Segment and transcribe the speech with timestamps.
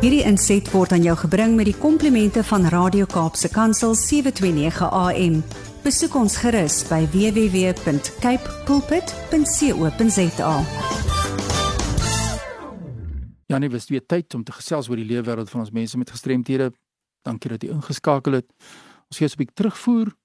[0.00, 5.34] Hierdie inset word aan jou gebring met die komplimente van Radio Kaapse Kansel 729 AM.
[5.84, 10.54] Besoek ons gerus by www.cape pulpit.co.za.
[13.52, 16.16] Ja, nee, was weer tyd om te gesels oor die leefwêreld van ons mense met
[16.16, 16.70] gestremthede.
[17.28, 18.48] Dankie dat jy ingeskakel het.
[19.12, 20.16] Ons gee 'n bietjie terugvoer.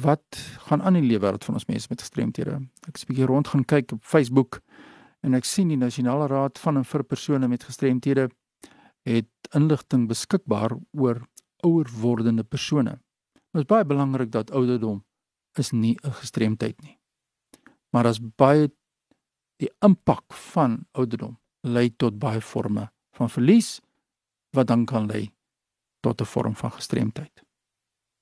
[0.00, 0.24] Wat
[0.64, 2.56] gaan aan in die leefwêreld van ons mense met gestremthede?
[2.88, 4.60] Ek het 'n bietjie rond gaan kyk op Facebook
[5.20, 8.30] en ek sien die Nasionale Raad van en vir persone met gestremthede
[9.08, 11.22] het inligting beskikbaar oor
[11.64, 12.98] ouer wordende persone.
[13.52, 15.02] Dit is baie belangrik dat ouderdom
[15.58, 16.98] is nie 'n gestremdheid nie.
[17.90, 18.70] Maar as baie
[19.56, 23.80] die impak van ouderdom lei tot baie forme van verlies
[24.50, 25.32] wat dan kan lei
[26.00, 27.42] tot 'n vorm van gestremdheid.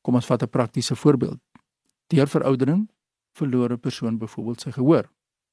[0.02, 1.40] Kom ons vat 'n praktiese voorbeeld.
[2.06, 2.90] Deur veroudering
[3.32, 5.10] verloor 'n persoon byvoorbeeld sy gehoor,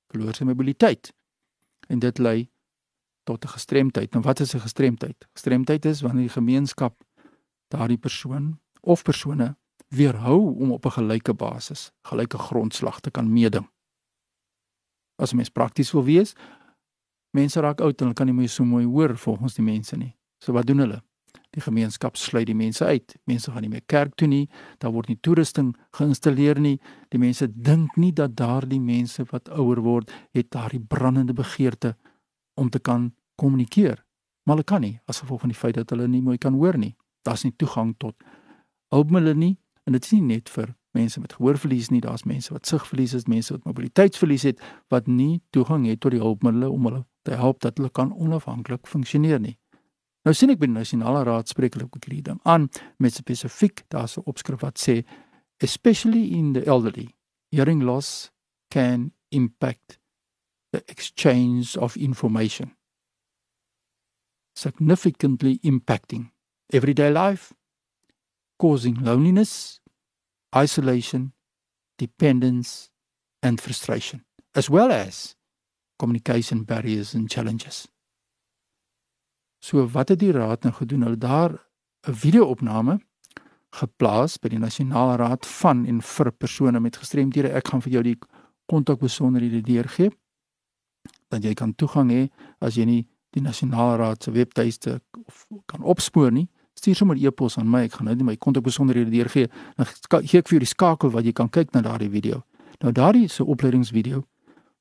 [0.07, 1.13] verloor sy mobiliteit
[1.88, 2.49] en dit lei
[3.23, 4.11] tot 'n gestremdheid.
[4.11, 5.27] Nou wat is 'n gestremdheid?
[5.33, 7.03] Gestremdheid is wanneer die gemeenskap
[7.67, 9.55] daardie persoon of persone
[9.88, 13.69] weerhou om op 'n gelyke basis, gelyke grondslag te kan meeding.
[15.15, 16.33] As mens prakties wil wees,
[17.30, 20.15] mense raak oud en hulle kan nie meer so mooi hoor volgens die mense nie.
[20.39, 21.03] So wat doen hulle?
[21.53, 23.15] Die gemeenskap sluit die mense uit.
[23.30, 24.49] Mense gaan nie meer kerk toe nie.
[24.77, 26.80] Daar word nie toerusting geïnstalleer nie.
[27.09, 31.95] Die mense dink nie dat daardie mense wat ouer word, het daardie brandende begeerte
[32.53, 34.03] om te kan kommunikeer.
[34.43, 36.77] Maar hulle kan nie as gevolg van die feit dat hulle nie mooi kan hoor
[36.77, 36.95] nie.
[37.23, 38.15] Daar's nie toegang tot
[38.93, 42.69] hulpmiddels nie en dit is nie net vir mense met gehoorverlies nie, daar's mense wat
[42.69, 44.61] sigverlies het, mense wat mobiliteitsverlies het
[44.93, 48.87] wat nie toegang het tot die hulpmiddels om hulle te help dat hulle kan onafhanklik
[48.87, 49.57] funksioneer nie.
[50.23, 52.69] Nou sien ek by die nasionale raad spreek hulle ook hierdie ding aan
[53.03, 55.03] met spesifiek daar's 'n opskrif wat sê
[55.59, 57.09] especially in the elderly
[57.51, 58.31] hearing loss
[58.69, 59.99] can impact
[60.73, 62.75] the exchange of information,
[64.55, 66.31] significantly impacting
[66.73, 67.53] everyday life,
[68.57, 69.80] causing loneliness,
[70.55, 71.31] isolation,
[71.99, 72.89] dependence,
[73.43, 74.25] and frustration,
[74.55, 75.36] as well as
[75.99, 77.87] communication barriers and challenges.
[79.61, 81.05] So wat het die raad nou gedoen?
[81.05, 81.52] Hulle daar
[82.08, 82.99] 'n video-opname
[83.69, 87.53] geplaas by die Nasionale Raad van en vir persone met gestremdhede.
[87.53, 88.19] Ek gaan vir jou die
[88.65, 90.11] kontakbesonderhede deurgee
[91.33, 92.27] dat jy kan toegang hê
[92.61, 93.02] as jy nie
[93.33, 97.98] die nasionale raad se webtuiste of kan opspoor nie stuur sommer e-pos aan my ek
[97.98, 99.89] gaan nou net my kontakbesonderhede deurgee dan
[100.27, 102.43] gee ek vir jou die skakel wat jy kan kyk na daardie video.
[102.83, 104.23] Nou daardie se opleidingsvideo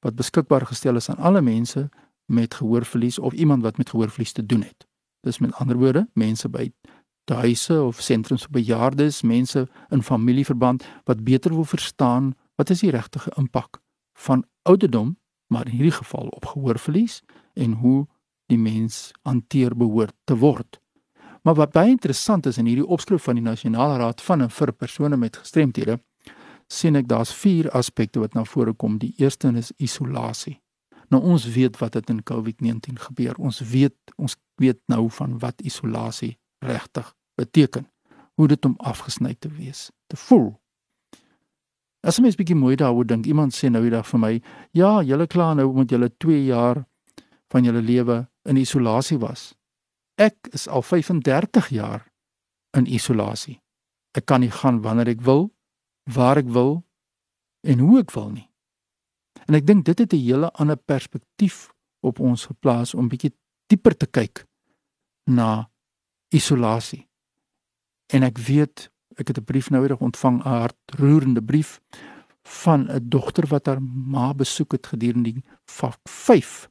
[0.02, 1.88] wat beskikbaar gestel is aan alle mense
[2.26, 4.86] met gehoorverlies of iemand wat met gehoorverlies te doen het.
[5.22, 6.72] Dis met ander woorde mense by
[7.32, 9.62] huise of sentrums vir bejaardes mense
[9.94, 13.78] in familieverband wat beter wil verstaan wat is die regte impak
[14.26, 15.14] van ouderdom
[15.52, 17.20] maar in hierdie geval op gehoorverlies
[17.54, 18.06] en hoe
[18.50, 20.80] die mens hanteer behoort te word.
[21.42, 24.72] Maar wat baie interessant is in hierdie opskrif van die Nasionale Raad van en vir
[24.72, 25.98] persone met gestremthede,
[26.72, 28.98] sien ek daar's vier aspekte wat na vore kom.
[28.98, 30.60] Die eerste is isolasie.
[31.12, 33.36] Nou ons weet wat dit in COVID-19 gebeur.
[33.36, 37.90] Ons weet ons weet nou van wat isolasie regtig beteken.
[38.38, 40.61] Hoe dit om afgesny te wees, te voel
[42.02, 44.42] As jy mens bietjie mooi daaroor dink, iemand sê nou eendag vir my,
[44.74, 46.86] "Ja, julle kla nou omdat julle 2 jaar
[47.50, 49.54] van julle lewe in isolasie was.
[50.18, 52.12] Ek is al 35 jaar
[52.72, 53.60] in isolasie.
[54.14, 55.52] Ek kan nie gaan wanneer ek wil,
[56.04, 56.84] waar ek wil
[57.62, 58.50] en hoe ek wil nie."
[59.48, 61.70] En ek dink dit het 'n hele ander perspektief
[62.00, 63.32] op ons geplaas om bietjie
[63.66, 64.46] dieper te kyk
[65.26, 65.70] na
[66.30, 67.08] isolasie.
[68.12, 71.80] En ek weet ek het 'n brief nou weer ontvang, 'n hartroerende brief
[72.42, 75.44] van 'n dogter wat haar ma besoek het gedurende die
[76.04, 76.68] 5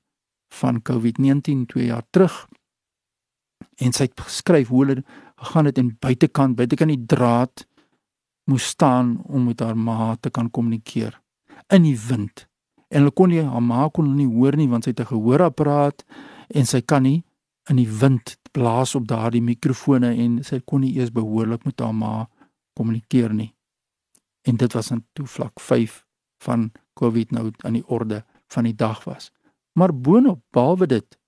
[0.49, 2.47] van COVID-19 2 jaar terug.
[3.75, 5.03] En sy het geskryf hoe hulle
[5.35, 7.67] gegaan het en buitekant, buitekant die draad
[8.43, 11.21] moes staan om met haar ma te kan kommunikeer
[11.67, 12.47] in die wind.
[12.87, 16.03] En hulle kon nie haar ma kon nie hoor nie want sy het 'n gehoorapparaat
[16.47, 17.23] en sy kan nie
[17.69, 21.95] in die wind blaas op daardie mikrofone en sy kon nie eers behoorlik met haar
[21.95, 22.27] ma
[22.81, 23.51] kommunikeer nie.
[24.41, 26.01] En dit was in toe vlak 5
[26.41, 29.29] van COVID nou aan die orde van die dag was.
[29.77, 31.19] Maar boonop behalwe dit,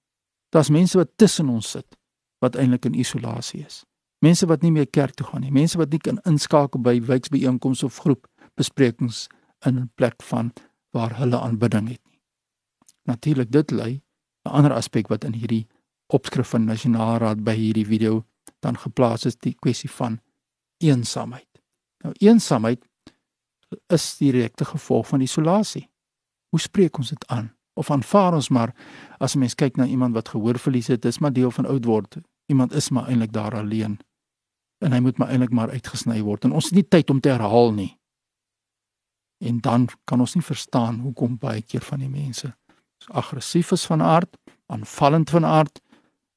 [0.50, 1.98] daar's mense wat tussen ons sit
[2.44, 3.84] wat eintlik in isolasie is.
[4.20, 7.86] Mense wat nie meer kerk toe gaan nie, mense wat nie kan inskakel by wijkbyeenkomste
[7.86, 8.28] of groep
[8.60, 9.28] besprekings
[9.68, 10.52] in 'n plek van
[10.92, 12.20] waar hulle aanbidding het nie.
[13.06, 14.02] Natuurlik dit lei
[14.46, 15.68] 'n ander aspek wat in hierdie
[16.08, 18.26] opskrif van nasionale raad by hierdie video
[18.60, 20.20] dan geplaas is die kwessie van
[20.84, 21.50] eensaamheid.
[22.04, 22.84] Nou eensaamheid
[23.90, 25.88] is die direkte gevolg van isolasie.
[26.54, 27.52] Hoe spreek ons dit aan?
[27.74, 28.76] of aanvaar ons maar
[29.18, 32.18] as 'n mens kyk na iemand wat gehoorverlies het, dis maar deel van oud word.
[32.46, 34.00] Iemand is maar eintlik daar alleen.
[34.78, 37.30] En hy moet maar eintlik maar uitgesny word en ons het nie tyd om te
[37.30, 38.00] herhaal nie.
[39.38, 42.56] En dan kan ons nie verstaan hoekom baie keer van die mense
[43.08, 45.82] aggressief is van aard, aanvallend van aard,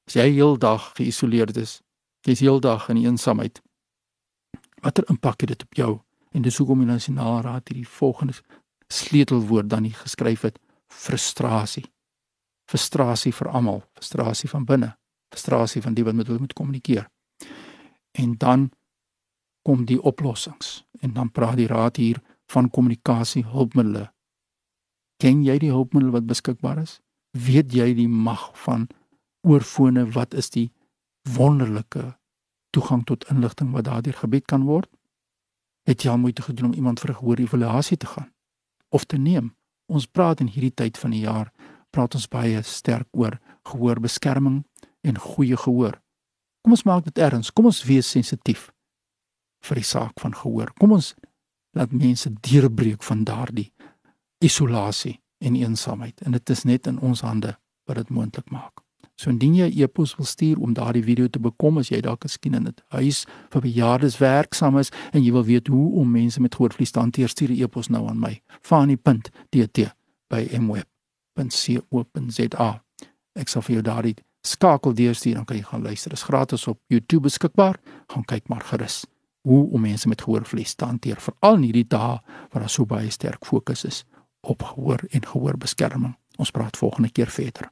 [0.05, 1.81] as jy heeldag geïsoleerd is,
[2.21, 3.61] jy's heeldag in eensaamheid.
[4.81, 5.99] Watter impak het dit op jou?
[6.31, 8.33] En dis hoekom die nasionale raad hierdie volgende
[8.87, 11.85] sleutelwoord dan nie geskryf het: frustrasie.
[12.69, 14.91] Frustrasie vir almal, frustrasie van binne,
[15.33, 17.07] frustrasie van die wat met hulle moet kommunikeer.
[18.11, 18.69] En dan
[19.63, 22.21] kom die oplossings en dan praat die raad hier
[22.51, 24.11] van kommunikasie hulpmiddels.
[25.17, 26.99] Ken jy die hulpmiddels wat beskikbaar is?
[27.31, 28.87] Weet jy die mag van
[29.47, 30.69] oorfone wat is die
[31.35, 32.13] wonderlike
[32.69, 34.89] toegang tot inligting wat daardeur gebied kan word?
[35.87, 38.33] Het jy al moeite gedoen om iemand vir 'n gehoor evaluasie te gaan
[38.89, 39.55] of te neem?
[39.85, 41.51] Ons praat in hierdie tyd van die jaar
[41.89, 44.65] praat ons baie sterk oor gehoorbeskerming
[45.01, 46.01] en goeie gehoor.
[46.61, 47.51] Kom ons maak dit erns.
[47.51, 48.71] Kom ons wees sensitief
[49.63, 50.73] vir die saak van gehoor.
[50.79, 51.13] Kom ons
[51.77, 53.71] laat mense deurbreek van daardie
[54.43, 57.55] isolasie en eensaamheid en dit is net in ons hande
[57.87, 58.86] wat dit moontlik maak.
[59.17, 62.23] So indien jy 'n e-pos wil stuur om daardie video te bekom as jy dalk
[62.23, 66.41] miskien in 'n huis vir bejaardes werksaam is en jy wil weet hoe om mense
[66.41, 68.41] met gehoorverlies te hanteer, stuur 'n e-pos nou aan my.
[68.61, 69.95] fani.dt
[70.29, 71.73] by mweb.co.za.
[73.35, 76.09] Ek sal vir jou daardie skakel deurstuur dan kan jy gaan luister.
[76.09, 77.79] Dit is gratis op YouTube beskikbaar.
[78.07, 79.05] Gaan kyk maar gerus
[79.47, 82.19] hoe om mense met gehoorverlies te hanteer veral in hierdie dae
[82.51, 84.03] waar daar so baie sterk fokus is
[84.41, 86.15] op gehoor en gehoorbeskerming.
[86.37, 87.71] Ons praat volgende keer verder.